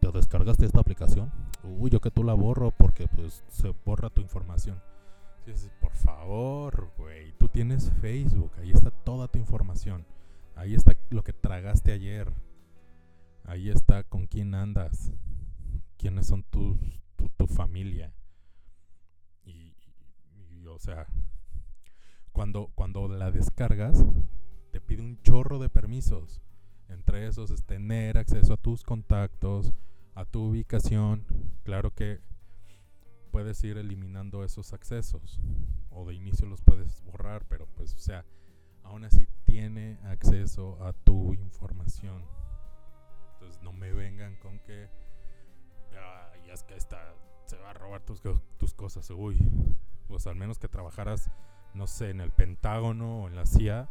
te 0.00 0.12
descargaste 0.12 0.64
esta 0.64 0.80
aplicación. 0.80 1.32
Uy, 1.64 1.90
yo 1.90 2.00
que 2.00 2.12
tú 2.12 2.22
la 2.22 2.34
borro 2.34 2.70
porque 2.70 3.08
pues 3.08 3.42
se 3.48 3.74
borra 3.84 4.10
tu 4.10 4.20
información. 4.20 4.80
por 5.80 5.92
favor, 5.92 6.92
güey, 6.96 7.32
tú 7.32 7.48
tienes 7.48 7.90
Facebook, 8.00 8.52
ahí 8.60 8.70
está 8.70 8.92
toda 8.92 9.26
tu 9.26 9.40
información. 9.40 10.06
Ahí 10.54 10.76
está 10.76 10.92
lo 11.10 11.24
que 11.24 11.32
tragaste 11.32 11.90
ayer. 11.90 12.32
Ahí 13.44 13.70
está 13.70 14.04
con 14.04 14.26
quién 14.26 14.54
andas, 14.54 15.12
quiénes 15.98 16.26
son 16.26 16.42
tus, 16.44 16.76
tu, 17.36 17.46
familia. 17.46 18.14
Y, 19.44 19.74
o 20.66 20.78
sea, 20.78 21.06
cuando, 22.32 22.70
cuando 22.74 23.08
la 23.08 23.30
descargas, 23.30 24.04
te 24.70 24.80
pide 24.80 25.02
un 25.02 25.20
chorro 25.22 25.58
de 25.58 25.68
permisos. 25.68 26.40
Entre 26.88 27.26
esos 27.26 27.50
es 27.50 27.64
tener 27.64 28.18
acceso 28.18 28.52
a 28.52 28.56
tus 28.56 28.82
contactos, 28.82 29.72
a 30.14 30.24
tu 30.24 30.44
ubicación. 30.44 31.24
Claro 31.64 31.92
que 31.92 32.20
puedes 33.30 33.62
ir 33.64 33.78
eliminando 33.78 34.44
esos 34.44 34.72
accesos 34.72 35.40
o 35.90 36.06
de 36.06 36.14
inicio 36.14 36.46
los 36.46 36.60
puedes 36.60 37.02
borrar, 37.02 37.44
pero 37.48 37.66
pues 37.66 37.94
o 37.94 37.98
sea, 37.98 38.24
aún 38.82 39.04
así 39.04 39.26
tiene 39.44 39.98
acceso 40.04 40.82
a 40.84 40.92
tu 40.92 41.34
información. 41.34 42.22
No 43.62 43.72
me 43.72 43.92
vengan 43.92 44.36
con 44.36 44.58
que 44.60 44.88
ya 46.46 46.52
es 46.52 46.62
que 46.64 46.76
esta 46.76 47.14
se 47.46 47.56
va 47.58 47.70
a 47.70 47.74
robar 47.74 48.02
tus, 48.02 48.22
tus 48.58 48.74
cosas. 48.74 49.08
Uy, 49.10 49.38
pues 50.08 50.26
al 50.26 50.36
menos 50.36 50.58
que 50.58 50.68
trabajaras, 50.68 51.30
no 51.74 51.86
sé, 51.86 52.10
en 52.10 52.20
el 52.20 52.30
Pentágono 52.30 53.22
o 53.22 53.28
en 53.28 53.36
la 53.36 53.46
CIA, 53.46 53.88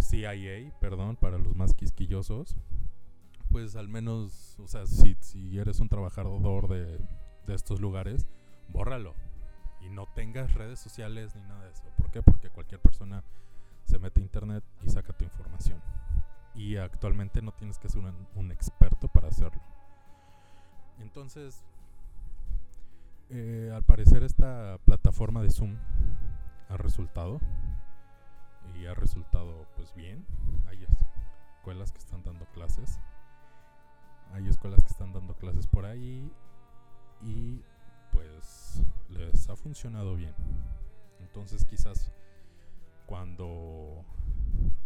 CIA, 0.00 0.72
perdón, 0.80 1.16
para 1.16 1.38
los 1.38 1.56
más 1.56 1.74
quisquillosos. 1.74 2.56
Pues 3.50 3.76
al 3.76 3.88
menos, 3.88 4.58
o 4.58 4.68
sea, 4.68 4.86
si, 4.86 5.16
si 5.20 5.58
eres 5.58 5.80
un 5.80 5.88
trabajador 5.88 6.68
de, 6.68 6.98
de 7.46 7.54
estos 7.54 7.80
lugares, 7.80 8.26
bórralo. 8.68 9.14
Y 9.80 9.88
no 9.88 10.06
tengas 10.14 10.54
redes 10.54 10.80
sociales 10.80 11.34
ni 11.34 11.42
nada 11.42 11.64
de 11.64 11.70
eso. 11.70 11.84
¿Por 11.96 12.10
qué? 12.10 12.22
Porque 12.22 12.50
cualquier 12.50 12.80
persona 12.80 13.24
se 13.84 13.98
mete 13.98 14.20
a 14.20 14.24
internet 14.24 14.64
y 14.82 14.90
saca 14.90 15.16
tu 15.16 15.24
información 15.24 15.80
y 16.58 16.76
actualmente 16.76 17.40
no 17.40 17.52
tienes 17.52 17.78
que 17.78 17.88
ser 17.88 18.02
un, 18.34 18.50
experto 18.50 19.06
para 19.06 19.28
hacerlo. 19.28 19.62
Entonces, 20.98 21.64
eh, 23.30 23.70
al 23.72 23.84
parecer 23.84 24.24
esta 24.24 24.78
plataforma 24.84 25.40
de 25.40 25.50
Zoom 25.50 25.76
ha 26.68 26.76
resultado 26.76 27.40
y 28.74 28.86
ha 28.86 28.94
resultado 28.94 29.68
pues 29.76 29.94
bien. 29.94 30.26
Hay 30.66 30.84
escuelas 30.84 31.92
que 31.92 31.98
están 31.98 32.24
dando 32.24 32.44
clases. 32.46 32.98
Hay 34.32 34.48
escuelas 34.48 34.82
que 34.82 34.90
están 34.90 35.12
dando 35.12 35.34
clases 35.34 35.68
por 35.68 35.86
ahí 35.86 36.28
y 37.22 37.62
pues 38.10 38.82
les 39.10 39.48
ha 39.48 39.54
funcionado 39.54 40.16
bien. 40.16 40.34
Entonces 41.20 41.64
quizás 41.64 42.12
cuando 43.06 44.04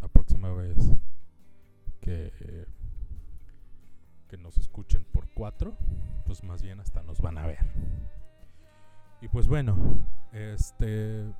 la 0.02 0.08
próxima 0.08 0.52
vez 0.52 0.76
que, 2.02 2.66
que 4.28 4.36
nos 4.36 4.58
escuchen 4.58 5.04
por 5.04 5.28
cuatro, 5.30 5.76
pues 6.26 6.44
más 6.44 6.62
bien 6.62 6.80
hasta 6.80 7.02
nos 7.02 7.20
van 7.22 7.38
a 7.38 7.46
ver. 7.46 7.64
Y 9.22 9.28
pues 9.28 9.46
bueno, 9.46 10.04
este 10.32 11.32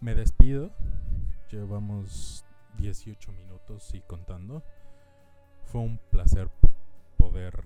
me 0.00 0.14
despido. 0.14 0.72
Llevamos 1.50 2.44
18 2.78 3.32
minutos 3.32 3.94
y 3.94 4.00
contando. 4.00 4.64
Fue 5.64 5.82
un 5.82 5.98
placer 6.10 6.50
poder 7.18 7.64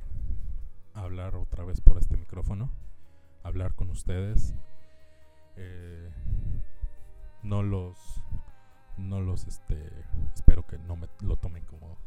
hablar 0.95 1.37
otra 1.37 1.65
vez 1.65 1.81
por 1.81 1.97
este 1.97 2.17
micrófono, 2.17 2.71
hablar 3.43 3.75
con 3.75 3.91
ustedes. 3.91 4.55
Eh, 5.57 6.11
no 7.43 7.63
los 7.63 7.97
no 8.99 9.21
los 9.21 9.47
este 9.47 9.91
espero 10.35 10.67
que 10.67 10.79
no 10.79 10.97
me 10.97 11.09
lo 11.21 11.37
tomen 11.37 11.65
como 11.65 11.99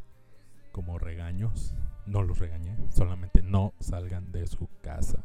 como 0.72 0.98
regaños. 0.98 1.76
No 2.06 2.24
los 2.24 2.40
regañé 2.40 2.78
solamente 2.92 3.42
no 3.44 3.74
salgan 3.80 4.32
de 4.32 4.48
su 4.48 4.70
casa. 4.82 5.24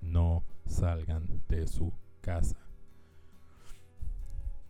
No 0.00 0.44
salgan 0.66 1.42
de 1.48 1.66
su 1.66 1.92
casa. 2.20 2.56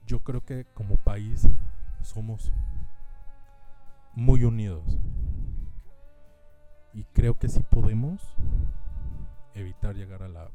Yo 0.07 0.21
creo 0.21 0.45
que 0.45 0.67
como 0.75 0.97
país 0.97 1.49
somos 2.03 2.53
muy 4.15 4.45
unidos. 4.45 4.99
Y 6.93 7.05
creo 7.05 7.35
que 7.35 7.49
sí 7.49 7.63
podemos 7.63 8.37
evitar 9.55 9.97
llegar 9.97 10.23
a 10.23 10.29
la 10.29 10.51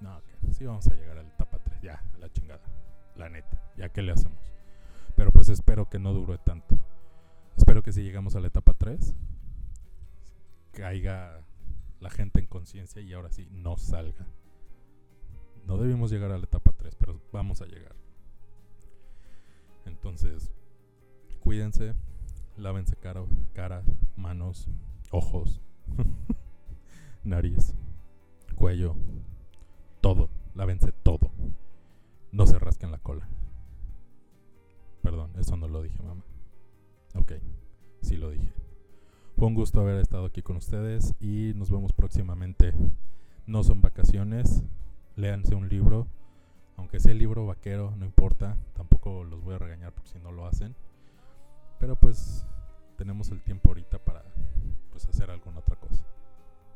no, 0.00 0.20
sí 0.52 0.64
vamos 0.64 0.86
a 0.86 0.94
llegar 0.94 1.18
a 1.18 1.22
la 1.22 1.28
etapa 1.28 1.58
3 1.58 1.80
ya, 1.82 2.04
a 2.14 2.18
la 2.18 2.32
chingada 2.32 2.62
la 3.18 3.28
neta, 3.28 3.60
ya 3.76 3.90
que 3.90 4.02
le 4.02 4.12
hacemos. 4.12 4.52
Pero 5.16 5.32
pues 5.32 5.48
espero 5.48 5.88
que 5.88 5.98
no 5.98 6.14
dure 6.14 6.38
tanto. 6.38 6.78
Espero 7.56 7.82
que 7.82 7.92
si 7.92 8.02
llegamos 8.02 8.36
a 8.36 8.40
la 8.40 8.46
etapa 8.46 8.72
3, 8.72 9.14
caiga 10.72 11.44
la 12.00 12.10
gente 12.10 12.40
en 12.40 12.46
conciencia 12.46 13.02
y 13.02 13.12
ahora 13.12 13.30
sí 13.30 13.48
no 13.50 13.76
salga. 13.76 14.26
No 15.66 15.76
debimos 15.76 16.10
llegar 16.10 16.30
a 16.30 16.38
la 16.38 16.44
etapa 16.44 16.72
3, 16.72 16.94
pero 16.94 17.20
vamos 17.32 17.60
a 17.60 17.66
llegar. 17.66 17.94
Entonces, 19.84 20.52
cuídense, 21.40 21.94
lávense 22.56 22.96
cara, 22.96 23.22
cara 23.54 23.82
manos, 24.16 24.68
ojos, 25.10 25.60
nariz, 27.24 27.74
cuello, 28.54 28.94
todo, 30.00 30.30
lávense 30.54 30.92
todo. 30.92 31.27
No 32.30 32.46
se 32.46 32.58
rasquen 32.58 32.90
la 32.90 32.98
cola. 32.98 33.26
Perdón, 35.02 35.32
eso 35.38 35.56
no 35.56 35.68
lo 35.68 35.82
dije, 35.82 36.02
mamá. 36.02 36.22
Ok, 37.14 37.32
sí 38.02 38.16
lo 38.16 38.30
dije. 38.30 38.52
Fue 39.36 39.46
un 39.46 39.54
gusto 39.54 39.80
haber 39.80 40.00
estado 40.00 40.26
aquí 40.26 40.42
con 40.42 40.56
ustedes 40.56 41.14
y 41.20 41.52
nos 41.54 41.70
vemos 41.70 41.92
próximamente. 41.92 42.74
No 43.46 43.62
son 43.64 43.80
vacaciones, 43.80 44.62
léanse 45.16 45.54
un 45.54 45.68
libro. 45.68 46.06
Aunque 46.76 47.00
sea 47.00 47.12
el 47.12 47.18
libro 47.18 47.46
vaquero, 47.46 47.94
no 47.96 48.04
importa. 48.04 48.56
Tampoco 48.74 49.24
los 49.24 49.42
voy 49.42 49.54
a 49.54 49.58
regañar 49.58 49.92
por 49.92 50.06
si 50.06 50.18
no 50.18 50.32
lo 50.32 50.46
hacen. 50.46 50.76
Pero 51.78 51.96
pues 51.96 52.44
tenemos 52.96 53.30
el 53.30 53.40
tiempo 53.40 53.68
ahorita 53.68 53.98
para 53.98 54.24
pues 54.90 55.06
hacer 55.06 55.30
alguna 55.30 55.60
otra 55.60 55.76
cosa. 55.76 56.04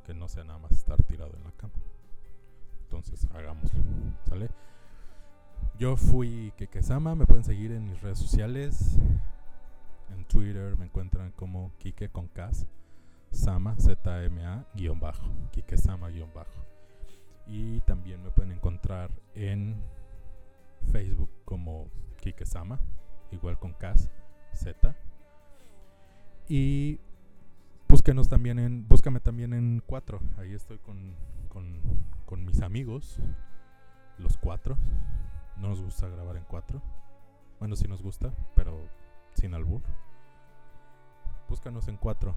Que 0.07 0.15
no 0.15 0.29
sea 0.29 0.45
nada 0.45 0.59
más 0.59 0.73
estar 0.73 1.03
tirado 1.03 1.35
en 1.37 1.45
la 1.45 1.53
cama. 1.53 1.75
Entonces 2.85 3.27
hagámoslo. 3.35 3.81
¿Sale? 4.29 4.49
Yo 5.79 5.97
fui 5.97 6.53
Kekesama, 6.57 7.15
me 7.15 7.27
pueden 7.27 7.45
seguir 7.45 7.73
en 7.73 7.89
mis 7.89 8.01
redes 8.03 8.19
sociales. 8.19 8.99
En 10.11 10.25
Twitter 10.27 10.77
me 10.77 10.85
encuentran 10.85 11.33
como 11.33 11.73
Kike 11.79 12.11
con 12.11 12.29
Cas, 12.29 12.67
Sama, 13.31 13.75
Z-M-A, 13.79 14.67
guion 14.75 15.01
bajo, 15.01 15.27
Kike 15.51 15.77
Sama, 15.79 16.11
guion 16.11 16.31
bajo. 16.35 16.51
Y 17.47 17.81
también 17.81 18.23
me 18.23 18.31
pueden 18.31 18.53
encontrar 18.53 19.11
en 19.35 19.83
Facebook 20.93 21.31
como 21.45 21.89
Kike 22.21 22.45
Sama, 22.45 22.79
igual 23.33 23.59
con 23.59 23.73
Cas, 23.73 24.11
Z. 24.55 24.95
Y 26.49 27.01
búsquenos 27.89 28.29
también 28.29 28.59
en, 28.59 28.87
búscame 28.87 29.21
también 29.21 29.55
en 29.55 29.83
4, 29.87 30.21
ahí 30.39 30.53
estoy 30.53 30.79
con, 30.79 31.15
con, 31.49 31.81
con 32.27 32.45
mis 32.45 32.61
amigos, 32.61 33.19
los 34.19 34.37
cuatro. 34.37 34.77
No 35.57 35.69
nos 35.69 35.81
gusta 35.81 36.09
grabar 36.09 36.37
en 36.37 36.45
cuatro. 36.45 36.81
Bueno, 37.59 37.77
sí 37.77 37.87
nos 37.87 38.03
gusta, 38.03 38.33
pero 38.55 38.89
sin 39.35 39.55
albur. 39.55 39.83
Búscanos 41.49 41.89
en 41.89 41.97
cuatro. 41.97 42.35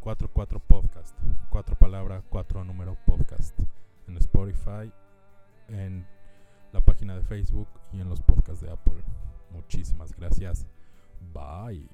Cuatro, 0.00 0.30
cuatro 0.32 0.60
podcast. 0.60 1.16
Cuatro 1.50 1.76
palabra, 1.76 2.22
cuatro 2.28 2.64
número 2.64 2.96
podcast. 3.06 3.58
En 4.06 4.16
Spotify, 4.16 4.92
en 5.68 6.06
la 6.72 6.80
página 6.80 7.16
de 7.16 7.22
Facebook 7.24 7.68
y 7.92 8.00
en 8.00 8.08
los 8.08 8.20
podcasts 8.22 8.60
de 8.60 8.70
Apple. 8.70 9.02
Muchísimas 9.50 10.14
gracias. 10.14 10.66
Bye. 11.32 11.88